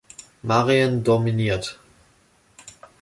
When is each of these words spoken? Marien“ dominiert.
Marien“ 0.43 1.03
dominiert. 1.03 1.79